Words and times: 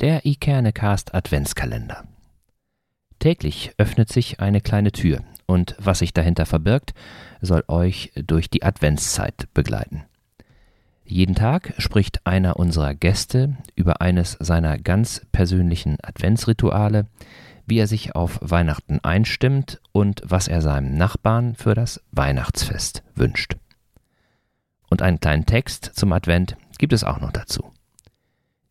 Der 0.00 0.24
Ikernecast 0.24 1.12
Adventskalender. 1.12 2.04
Täglich 3.18 3.72
öffnet 3.78 4.12
sich 4.12 4.38
eine 4.38 4.60
kleine 4.60 4.92
Tür 4.92 5.24
und 5.46 5.74
was 5.80 5.98
sich 5.98 6.14
dahinter 6.14 6.46
verbirgt, 6.46 6.94
soll 7.40 7.64
euch 7.66 8.12
durch 8.14 8.48
die 8.48 8.62
Adventszeit 8.62 9.48
begleiten. 9.54 10.04
Jeden 11.04 11.34
Tag 11.34 11.74
spricht 11.78 12.24
einer 12.28 12.60
unserer 12.60 12.94
Gäste 12.94 13.56
über 13.74 14.00
eines 14.00 14.36
seiner 14.38 14.78
ganz 14.78 15.26
persönlichen 15.32 15.96
Adventsrituale, 16.00 17.06
wie 17.66 17.80
er 17.80 17.88
sich 17.88 18.14
auf 18.14 18.38
Weihnachten 18.40 19.00
einstimmt 19.02 19.80
und 19.90 20.22
was 20.24 20.46
er 20.46 20.62
seinem 20.62 20.94
Nachbarn 20.94 21.56
für 21.56 21.74
das 21.74 22.00
Weihnachtsfest 22.12 23.02
wünscht. 23.16 23.56
Und 24.90 25.02
einen 25.02 25.18
kleinen 25.18 25.44
Text 25.44 25.86
zum 25.86 26.12
Advent 26.12 26.56
gibt 26.78 26.92
es 26.92 27.02
auch 27.02 27.18
noch 27.18 27.32
dazu. 27.32 27.72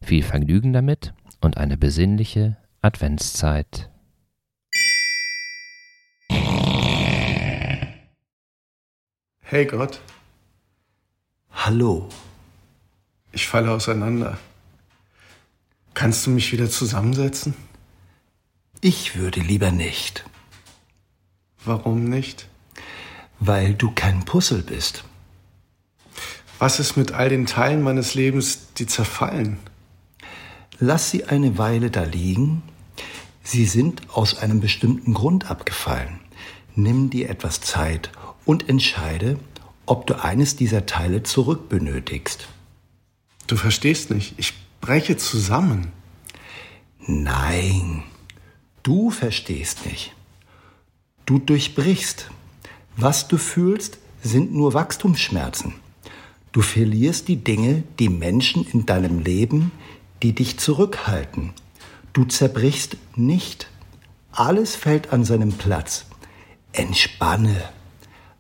Viel 0.04 0.24
Vergnügen 0.24 0.74
damit 0.74 1.14
und 1.42 1.58
eine 1.58 1.78
besinnliche 1.78 2.58
Adventszeit. 2.82 3.90
Hey 9.42 9.66
Gott. 9.66 10.02
Hallo. 11.52 12.10
Ich 13.32 13.48
falle 13.48 13.72
auseinander. 13.72 14.38
Kannst 15.94 16.26
du 16.26 16.32
mich 16.32 16.52
wieder 16.52 16.70
zusammensetzen? 16.70 17.54
Ich 18.82 19.16
würde 19.16 19.40
lieber 19.40 19.72
nicht. 19.72 20.26
Warum 21.66 22.06
nicht? 22.06 22.48
Weil 23.40 23.74
du 23.74 23.92
kein 23.92 24.26
Puzzle 24.26 24.64
bist. 24.64 25.04
Was 26.60 26.80
ist 26.80 26.98
mit 26.98 27.12
all 27.12 27.30
den 27.30 27.46
Teilen 27.46 27.82
meines 27.84 28.16
Lebens, 28.16 28.74
die 28.74 28.86
zerfallen? 28.86 29.60
Lass 30.80 31.10
sie 31.10 31.26
eine 31.26 31.58
Weile 31.58 31.90
da 31.90 32.04
liegen. 32.04 32.62
Sie 33.44 33.66
sind 33.66 34.10
aus 34.10 34.38
einem 34.38 34.60
bestimmten 34.60 35.14
Grund 35.14 35.50
abgefallen. 35.50 36.20
Nimm 36.76 37.10
dir 37.10 37.30
etwas 37.30 37.62
Zeit 37.62 38.12
und 38.46 38.70
entscheide, 38.70 39.40
ob 39.88 40.06
du 40.06 40.22
eines 40.24 40.56
dieser 40.56 40.86
Teile 40.86 41.24
zurück 41.24 41.70
benötigst. 41.70 42.48
Du 43.48 43.56
verstehst 43.56 44.12
nicht, 44.12 44.36
ich 44.38 44.54
breche 44.82 45.18
zusammen. 45.18 45.92
Nein, 47.00 48.04
du 48.84 49.10
verstehst 49.10 49.86
nicht. 49.86 50.14
Du 51.26 51.40
durchbrichst. 51.40 52.30
Was 52.96 53.28
du 53.28 53.38
fühlst, 53.38 53.98
sind 54.22 54.54
nur 54.54 54.74
Wachstumsschmerzen. 54.74 55.74
Du 56.52 56.62
verlierst 56.62 57.28
die 57.28 57.38
Dinge, 57.38 57.84
die 58.00 58.10
Menschen 58.10 58.66
in 58.66 58.86
deinem 58.86 59.20
Leben, 59.20 59.72
die 60.24 60.34
dich 60.34 60.60
zurückhalten. 60.60 61.54
Du 62.14 62.26
zerbrichst 62.26 62.98
nicht. 63.16 63.68
Alles 64.32 64.76
fällt 64.76 65.14
an 65.14 65.24
seinem 65.24 65.54
Platz. 65.54 66.06
Entspanne. 66.72 67.70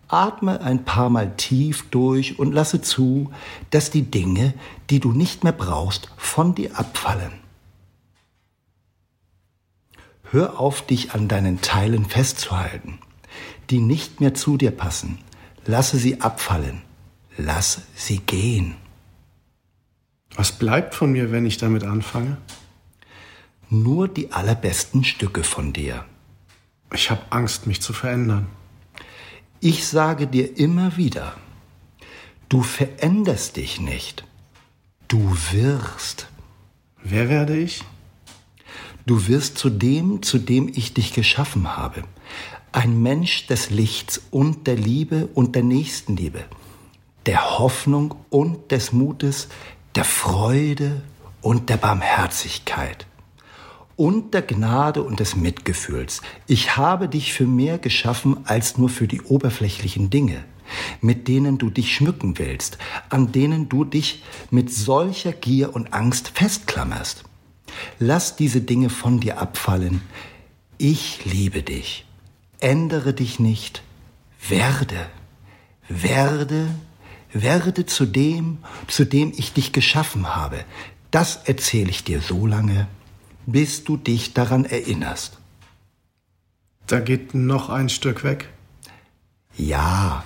Atme 0.08 0.62
ein 0.62 0.86
paar 0.86 1.10
Mal 1.10 1.36
tief 1.36 1.90
durch 1.90 2.40
und 2.40 2.54
lasse 2.54 2.82
zu, 2.82 3.32
dass 3.72 3.92
die 3.92 4.04
Dinge, 4.04 4.54
die 4.90 5.00
du 5.00 5.12
nicht 5.12 5.44
mehr 5.44 5.54
brauchst, 5.54 6.10
von 6.16 6.56
dir 6.56 6.80
abfallen. 6.80 7.34
Hör 10.32 10.60
auf, 10.60 10.82
dich 10.82 11.14
an 11.14 11.28
deinen 11.28 11.62
Teilen 11.62 12.06
festzuhalten, 12.06 13.00
die 13.70 13.80
nicht 13.80 14.20
mehr 14.20 14.34
zu 14.34 14.58
dir 14.58 14.72
passen. 14.72 15.20
Lasse 15.66 15.98
sie 15.98 16.22
abfallen. 16.22 16.82
Lass 17.38 17.82
sie 17.96 18.20
gehen. 18.20 18.76
Was 20.48 20.58
bleibt 20.58 20.96
von 20.96 21.12
mir, 21.12 21.34
wenn 21.34 21.46
ich 21.46 21.58
damit 21.58 21.84
anfange? 21.84 22.38
Nur 23.70 24.08
die 24.08 24.32
allerbesten 24.32 25.04
Stücke 25.04 25.44
von 25.44 25.74
dir. 25.74 26.06
Ich 26.94 27.12
habe 27.12 27.22
Angst, 27.32 27.68
mich 27.68 27.82
zu 27.82 27.92
verändern. 27.92 28.48
Ich 29.60 29.86
sage 29.86 30.26
dir 30.26 30.58
immer 30.58 30.96
wieder, 30.96 31.34
du 32.48 32.62
veränderst 32.62 33.58
dich 33.58 33.82
nicht. 33.82 34.24
Du 35.10 35.36
wirst. 35.52 36.30
Wer 37.04 37.28
werde 37.28 37.58
ich? 37.58 37.84
Du 39.06 39.28
wirst 39.28 39.58
zu 39.58 39.70
dem, 39.70 40.24
zu 40.24 40.38
dem 40.38 40.70
ich 40.74 40.94
dich 40.94 41.12
geschaffen 41.12 41.76
habe. 41.76 42.04
Ein 42.72 43.02
Mensch 43.02 43.48
des 43.48 43.70
Lichts 43.70 44.22
und 44.32 44.66
der 44.66 44.78
Liebe 44.78 45.28
und 45.34 45.56
der 45.56 45.64
Nächstenliebe, 45.64 46.46
der 47.26 47.60
Hoffnung 47.60 48.16
und 48.30 48.72
des 48.72 48.94
Mutes, 48.94 49.50
der 49.98 50.06
Freude 50.06 51.02
und 51.42 51.70
der 51.70 51.78
Barmherzigkeit 51.78 53.08
und 53.96 54.36
der 54.36 54.44
Gnade 54.44 55.02
und 55.02 55.20
des 55.20 55.36
Mitgefühls. 55.36 56.22
Ich 56.46 56.78
habe 56.78 57.10
dich 57.10 57.34
für 57.34 57.48
mehr 57.48 57.80
geschaffen 57.80 58.46
als 58.46 58.78
nur 58.78 58.90
für 58.90 59.08
die 59.08 59.24
oberflächlichen 59.24 60.12
Dinge, 60.12 60.46
mit 61.02 61.28
denen 61.28 61.58
du 61.58 61.72
dich 61.72 61.96
schmücken 61.96 62.38
willst, 62.38 62.78
an 63.10 63.32
denen 63.32 63.70
du 63.70 63.86
dich 63.86 64.22
mit 64.52 64.72
solcher 64.72 65.32
Gier 65.32 65.76
und 65.76 65.94
Angst 65.94 66.30
festklammerst. 66.36 67.24
Lass 67.98 68.36
diese 68.36 68.62
Dinge 68.62 68.92
von 68.92 69.20
dir 69.20 69.40
abfallen. 69.40 70.04
Ich 70.78 71.26
liebe 71.26 71.64
dich. 71.64 72.06
Ändere 72.60 73.16
dich 73.16 73.40
nicht. 73.40 73.82
Werde. 74.48 75.08
Werde 75.90 76.68
werde 77.34 77.86
zu 77.86 78.06
dem, 78.06 78.60
zu 78.88 79.06
dem 79.06 79.34
ich 79.36 79.54
dich 79.54 79.74
geschaffen 79.74 80.36
habe. 80.36 80.64
Das 81.12 81.38
erzähle 81.46 81.90
ich 81.90 82.04
dir 82.04 82.22
so 82.22 82.46
lange, 82.46 82.88
bis 83.46 83.84
du 83.84 83.98
dich 83.98 84.34
daran 84.34 84.66
erinnerst. 84.66 85.38
Da 86.88 87.00
geht 87.00 87.34
noch 87.34 87.70
ein 87.70 87.90
Stück 87.90 88.24
weg. 88.24 88.50
Ja, 89.58 90.24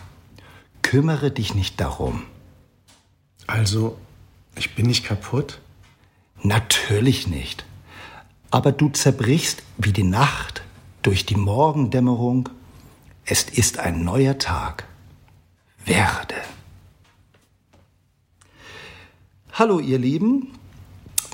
kümmere 0.82 1.32
dich 1.32 1.56
nicht 1.56 1.80
darum. 1.80 2.24
Also, 3.48 3.98
ich 4.56 4.76
bin 4.76 4.86
nicht 4.86 5.06
kaputt? 5.06 5.60
Natürlich 6.44 7.28
nicht. 7.28 7.66
Aber 8.50 8.72
du 8.72 8.90
zerbrichst 8.90 9.64
wie 9.78 9.94
die 9.94 10.04
Nacht 10.04 10.62
durch 11.02 11.26
die 11.26 11.36
Morgendämmerung. 11.36 12.50
Es 13.26 13.44
ist 13.44 13.80
ein 13.80 14.04
neuer 14.04 14.38
Tag. 14.38 14.86
Werde. 15.86 16.36
Hallo 19.62 19.80
ihr 19.80 20.00
Lieben, 20.00 20.48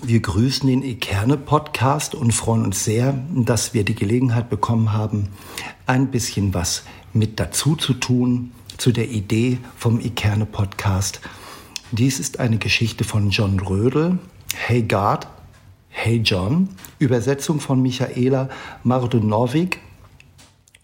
wir 0.04 0.20
grüßen 0.20 0.68
den 0.68 0.84
Ekerne 0.84 1.38
Podcast 1.38 2.14
und 2.14 2.34
freuen 2.34 2.66
uns 2.66 2.84
sehr, 2.84 3.18
dass 3.34 3.74
wir 3.74 3.86
die 3.86 3.96
Gelegenheit 3.96 4.50
bekommen 4.50 4.92
haben, 4.92 5.30
ein 5.86 6.12
bisschen 6.12 6.54
was 6.54 6.84
mit 7.14 7.40
dazu 7.40 7.78
zu 7.78 7.94
tun 7.94 8.52
zu 8.78 8.92
der 8.92 9.08
Idee 9.08 9.60
vom 9.78 10.02
Ekerne 10.02 10.46
Podcast. 10.46 11.22
Dies 11.94 12.20
ist 12.20 12.42
eine 12.42 12.58
Geschichte 12.58 13.06
von 13.06 13.30
John 13.30 13.62
Rödel, 13.62 14.20
Hey 14.54 14.82
God, 14.82 15.28
Hey 15.88 16.18
John, 16.18 16.68
Übersetzung 17.00 17.62
von 17.62 17.82
Michaela 17.82 18.50
Mardonowik. 18.84 19.80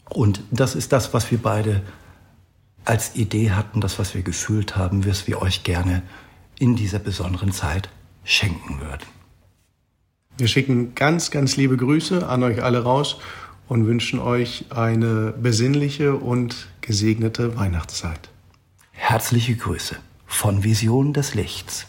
Und 0.10 0.40
das 0.50 0.76
ist 0.76 0.94
das, 0.94 1.14
was 1.14 1.30
wir 1.30 1.40
beide 1.40 1.82
als 2.86 3.18
Idee 3.18 3.52
hatten, 3.52 3.82
das, 3.82 4.00
was 4.00 4.16
wir 4.16 4.22
gefühlt 4.22 4.78
haben, 4.78 5.06
was 5.06 5.28
wir 5.28 5.42
euch 5.42 5.66
gerne 5.66 6.04
in 6.60 6.76
dieser 6.76 7.00
besonderen 7.00 7.52
Zeit 7.52 7.90
schenken 8.24 8.80
würden. 8.80 9.06
Wir 10.38 10.48
schicken 10.48 10.96
ganz, 10.96 11.30
ganz 11.30 11.58
liebe 11.58 11.78
Grüße 11.78 12.28
an 12.28 12.44
euch 12.44 12.64
alle 12.64 12.84
raus 12.84 13.18
und 13.68 13.86
wünschen 13.86 14.20
euch 14.20 14.66
eine 14.70 15.32
besinnliche 15.32 16.16
und 16.16 16.68
gesegnete 16.82 17.56
Weihnachtszeit. 17.56 18.30
Herzliche 18.92 19.56
Grüße 19.56 19.96
von 20.26 20.64
Vision 20.64 21.14
des 21.14 21.36
Lichts. 21.36 21.88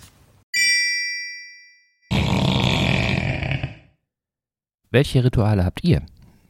Welche 4.91 5.25
Rituale 5.25 5.65
habt 5.65 5.83
ihr? 5.83 6.03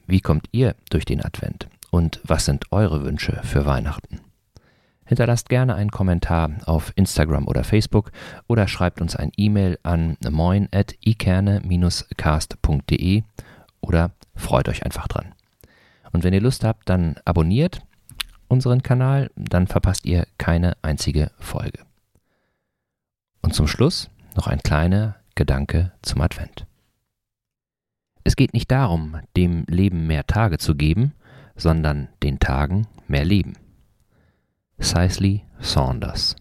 Wie 0.06 0.20
kommt 0.20 0.48
ihr 0.52 0.74
durch 0.90 1.04
den 1.04 1.24
Advent? 1.24 1.68
Und 1.90 2.20
was 2.24 2.44
sind 2.44 2.72
eure 2.72 3.04
Wünsche 3.04 3.40
für 3.44 3.64
Weihnachten? 3.64 4.20
Hinterlasst 5.06 5.48
gerne 5.48 5.74
einen 5.74 5.90
Kommentar 5.90 6.50
auf 6.66 6.92
Instagram 6.96 7.46
oder 7.46 7.64
Facebook 7.64 8.10
oder 8.46 8.68
schreibt 8.68 9.00
uns 9.00 9.16
ein 9.16 9.32
E-Mail 9.36 9.78
an 9.82 10.16
moin.ikerne-cast.de 10.28 13.22
oder 13.80 14.10
freut 14.34 14.68
euch 14.68 14.84
einfach 14.84 15.08
dran. 15.08 15.34
Und 16.12 16.24
wenn 16.24 16.32
ihr 16.32 16.40
Lust 16.40 16.64
habt, 16.64 16.88
dann 16.88 17.16
abonniert 17.24 17.82
unseren 18.48 18.82
Kanal, 18.82 19.30
dann 19.36 19.66
verpasst 19.66 20.06
ihr 20.06 20.26
keine 20.38 20.76
einzige 20.82 21.30
Folge. 21.38 21.80
Und 23.42 23.54
zum 23.54 23.66
Schluss 23.66 24.10
noch 24.36 24.46
ein 24.46 24.60
kleiner 24.60 25.16
Gedanke 25.34 25.92
zum 26.02 26.20
Advent. 26.20 26.66
Es 28.22 28.36
geht 28.36 28.54
nicht 28.54 28.70
darum, 28.70 29.18
dem 29.36 29.64
Leben 29.68 30.06
mehr 30.06 30.26
Tage 30.26 30.58
zu 30.58 30.74
geben, 30.74 31.12
sondern 31.56 32.08
den 32.22 32.38
Tagen 32.38 32.86
mehr 33.06 33.24
Leben. 33.24 33.54
Cicely 34.84 35.46
Saunders 35.60 36.36